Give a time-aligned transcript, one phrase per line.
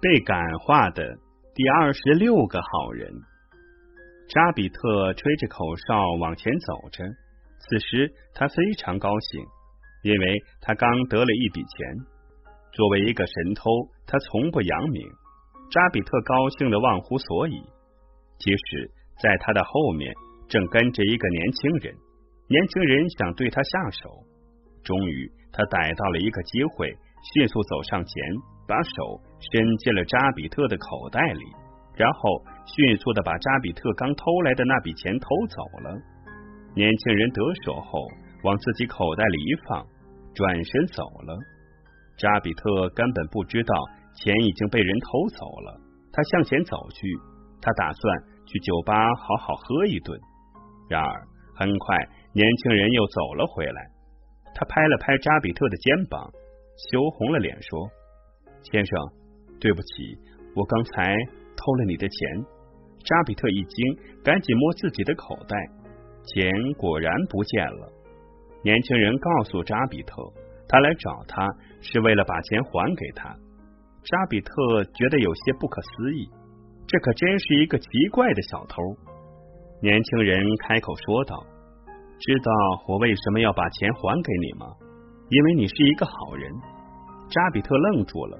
[0.00, 1.18] 被感化的
[1.54, 3.12] 第二十六个好人。
[4.28, 7.04] 扎比特吹着口哨往前走着，
[7.58, 9.40] 此时他非常高兴，
[10.02, 11.96] 因为他刚得了一笔钱。
[12.72, 13.70] 作为一个神偷，
[14.06, 15.02] 他从不扬名。
[15.70, 17.52] 扎比特高兴的忘乎所以。
[18.38, 20.14] 即使，在他的后面
[20.48, 21.94] 正跟着一个年轻人，
[22.48, 24.22] 年轻人想对他下手。
[24.84, 26.94] 终于，他逮到了一个机会，
[27.34, 28.24] 迅速走上前，
[28.68, 31.44] 把手伸进了扎比特的口袋里。
[31.96, 35.98] 然后迅速的把扎比特刚偷来的那笔钱偷走了。
[36.76, 38.06] 年轻人得手后，
[38.44, 39.84] 往自己口袋里一放，
[40.32, 41.36] 转身走了。
[42.16, 43.74] 扎比特根本不知道
[44.14, 45.80] 钱已经被人偷走了。
[46.12, 47.08] 他向前走去，
[47.60, 50.16] 他打算去酒吧好好喝一顿。
[50.88, 51.96] 然而，很快
[52.32, 53.90] 年轻人又走了回来。
[54.54, 56.30] 他拍了拍扎比特的肩膀，
[56.92, 57.88] 羞红了脸说
[58.62, 58.98] ：“先生，
[59.60, 60.18] 对不起，
[60.54, 61.14] 我刚才……”
[61.60, 62.46] 偷了你的钱，
[63.04, 65.56] 扎比特一惊，赶紧摸自己的口袋，
[66.22, 67.92] 钱果然不见了。
[68.62, 70.22] 年轻人告诉扎比特，
[70.68, 71.44] 他来找他
[71.80, 73.34] 是为了把钱还给他。
[74.04, 76.30] 扎比特觉得有些不可思议，
[76.86, 78.80] 这可真是一个奇怪的小偷。
[79.82, 81.44] 年轻人开口说道
[82.20, 82.52] ：“知道
[82.86, 84.66] 我为什么要把钱还给你吗？
[85.28, 86.52] 因为你是一个好人。”
[87.28, 88.38] 扎比特愣住了，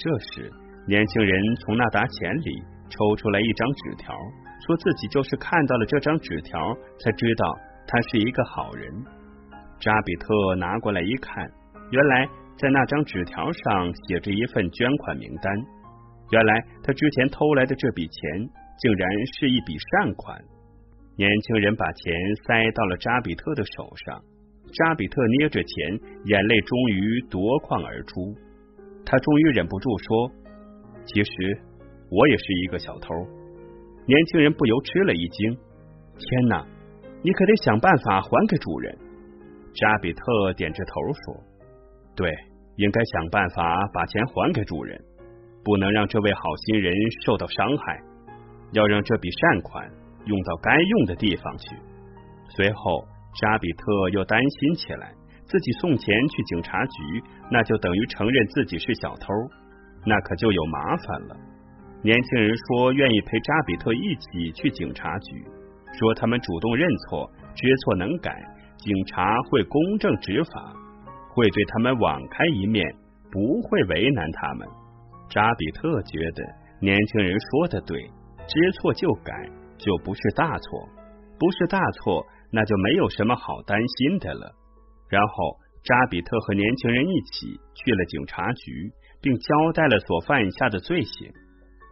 [0.00, 0.50] 这时。
[0.88, 4.16] 年轻人从那沓钱里抽出来一张纸条，
[4.66, 7.44] 说自己就是看到了这张纸条，才知道
[7.86, 8.90] 他是一个好人。
[9.78, 11.46] 扎比特拿过来一看，
[11.90, 12.26] 原来
[12.56, 15.54] 在那张纸条上写着一份捐款名单。
[16.30, 18.48] 原来他之前偷来的这笔钱，
[18.80, 20.34] 竟然是一笔善款。
[21.16, 22.14] 年轻人把钱
[22.46, 24.18] 塞到了扎比特的手上，
[24.72, 28.34] 扎比特捏着钱，眼泪终于夺眶而出。
[29.04, 30.30] 他终于忍不住说。
[31.06, 31.30] 其实
[32.10, 33.14] 我也是一个小偷。
[34.06, 35.56] 年轻人不由吃了一惊。
[36.18, 36.66] 天哪！
[37.22, 38.96] 你可得想办法还给主人。
[39.74, 40.92] 扎比特点着头
[41.24, 41.42] 说
[42.16, 42.30] ：“对，
[42.76, 45.00] 应该想办法把钱还给主人，
[45.64, 46.92] 不能让这位好心人
[47.24, 48.00] 受到伤害，
[48.72, 49.90] 要让这笔善款
[50.24, 51.76] 用到该用的地方去。”
[52.56, 53.06] 随后，
[53.40, 55.12] 扎比特又担心起来，
[55.50, 59.26] 自己送钱去警察局，那就等于承认自己是小偷。
[60.06, 61.36] 那可就有麻烦了。
[62.02, 65.44] 年轻人说愿意陪扎比特一起去警察局，
[65.98, 68.32] 说他们主动认错、知错能改，
[68.78, 70.72] 警察会公正执法，
[71.34, 72.86] 会对他们网开一面，
[73.32, 74.68] 不会为难他们。
[75.28, 76.44] 扎比特觉得
[76.80, 78.00] 年轻人说的对，
[78.46, 79.34] 知错就改，
[79.76, 80.88] 就不是大错，
[81.38, 84.54] 不是大错，那就没有什么好担心的了。
[85.10, 88.90] 然后扎比特和年轻人一起去了警察局。
[89.22, 91.30] 并交代了所犯下的罪行。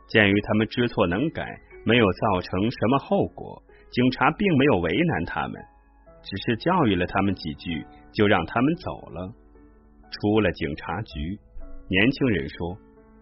[0.09, 1.45] 鉴于他们知错能改，
[1.85, 5.61] 没有造成什么后果，警察并没有为难他们，
[6.23, 9.31] 只是教育了他们几句，就让他们走了。
[10.11, 11.39] 出了警察局，
[11.91, 12.79] 年轻人说：“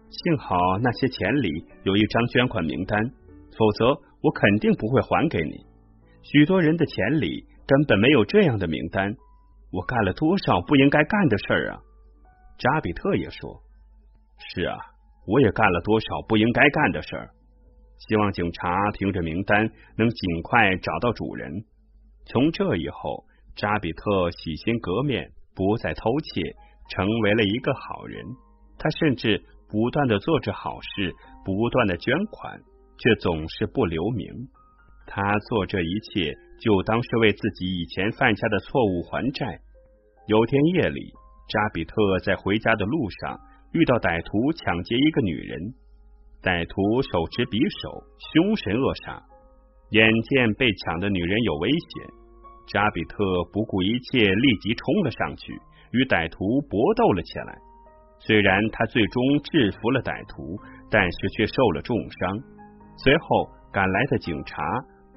[0.09, 3.11] 幸好那些钱里有一张捐款名单，
[3.57, 3.87] 否则
[4.21, 5.65] 我肯定不会还给你。
[6.23, 9.13] 许多人的钱里根本没有这样的名单，
[9.71, 11.79] 我干了多少不应该干的事儿啊！”
[12.57, 13.61] 扎比特也说。
[14.39, 14.77] 是啊，
[15.25, 17.29] 我也干了多少不应该干的事儿。
[17.97, 21.65] 希望警察凭着名单能尽快找到主人。
[22.25, 23.25] 从这以后，
[23.55, 26.41] 扎比特洗心革面，不再偷窃，
[26.89, 28.23] 成为了一个好人。
[28.77, 32.61] 他甚至不断的做着好事，不断的捐款，
[32.99, 34.31] 却总是不留名。
[35.07, 39.59] 他做这一切，就当是为自己以前犯下的错误还债。
[40.27, 41.13] 有天夜里，
[41.49, 43.39] 扎比特在回家的路上。
[43.73, 45.59] 遇到歹徒抢劫一个女人，
[46.41, 47.99] 歹徒手持匕首，
[48.31, 49.19] 凶神恶煞。
[49.91, 52.07] 眼见被抢的女人有危险，
[52.71, 53.19] 扎比特
[53.51, 55.51] 不顾一切，立即冲了上去，
[55.91, 57.59] 与歹徒搏斗了起来。
[58.19, 59.19] 虽然他最终
[59.51, 60.55] 制服了歹徒，
[60.89, 62.39] 但是却受了重伤。
[63.03, 64.63] 随后赶来的警察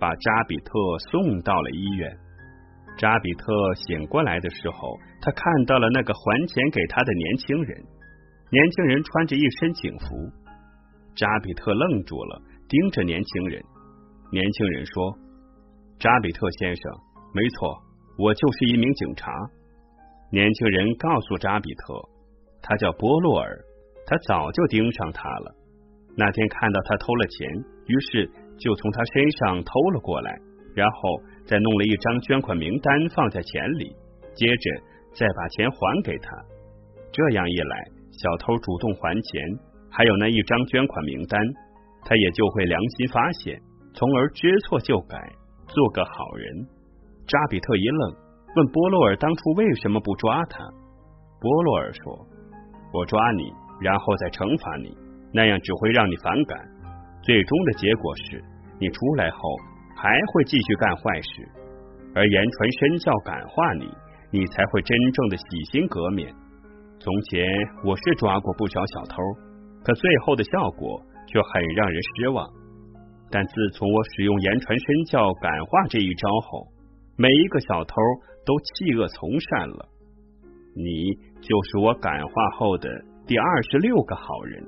[0.01, 0.73] 把扎比特
[1.11, 2.11] 送到了医院。
[2.97, 7.85] 扎比特醒过来的时候，他看到了那个还钱给他的年轻人。
[8.51, 10.07] 年轻人穿着一身警服，
[11.15, 13.63] 扎比特愣住了，盯着年轻人。
[14.33, 15.17] 年轻人说
[16.01, 16.93] ：“扎比特先生，
[17.33, 17.79] 没错，
[18.19, 19.31] 我就是一名警察。”
[20.33, 21.95] 年轻人告诉扎比特，
[22.63, 23.59] 他叫波洛尔，
[24.07, 25.55] 他早就盯上他了。
[26.17, 27.49] 那天看到他偷了钱，
[27.87, 30.39] 于是就从他身上偷了过来，
[30.75, 33.97] 然后再弄了一张捐款名单放在钱里，
[34.35, 34.71] 接着
[35.13, 36.31] 再把钱还给他。
[37.11, 37.85] 这样一来。
[38.13, 39.41] 小偷主动还钱，
[39.89, 41.41] 还有那一张捐款名单，
[42.05, 43.59] 他也就会良心发现，
[43.95, 45.17] 从而知错就改，
[45.69, 46.67] 做个好人。
[47.27, 48.15] 扎比特一愣，
[48.57, 50.59] 问波洛尔当初为什么不抓他？
[51.41, 52.27] 波洛尔说
[52.93, 54.95] ：“我抓你，然后再惩罚你，
[55.33, 56.59] 那样只会让你反感。
[57.23, 58.45] 最终的结果是
[58.81, 59.39] 你出来后
[59.95, 61.47] 还会继续干坏事，
[62.15, 63.89] 而言传身教感化你，
[64.31, 66.35] 你才会真正的洗心革面。
[66.99, 67.47] 从前
[67.85, 69.17] 我是抓过不少小偷，
[69.85, 72.49] 可最后的效果却很让人失望。
[73.31, 76.67] 但自从我使用言传身教感化这一招后，
[77.17, 77.95] 每一个小偷
[78.45, 79.89] 都弃恶从善了，
[80.75, 82.89] 你就是我感化后的
[83.27, 84.65] 第二十六个好人。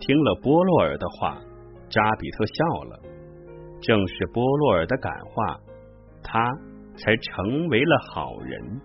[0.00, 1.38] 听了波洛尔的话，
[1.88, 3.00] 扎比特笑了。
[3.80, 5.60] 正是波洛尔的感化，
[6.22, 6.40] 他
[6.96, 8.80] 才成为了好人。